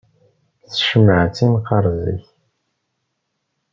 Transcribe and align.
S 0.71 0.73
tcemmaɛt 0.75 1.37
i 1.45 1.47
neqqaṛ 1.47 1.85
zik. 2.01 2.25